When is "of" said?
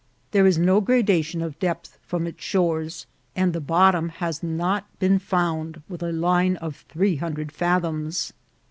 1.43-1.59, 6.55-6.85